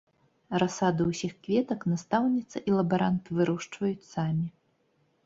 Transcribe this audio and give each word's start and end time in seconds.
Расаду 0.61 1.05
ўсіх 1.09 1.33
кветак 1.47 1.85
настаўніца 1.91 2.57
і 2.71 2.73
лабарант 2.79 3.23
вырошчваюць 3.41 4.09
самі. 4.15 4.47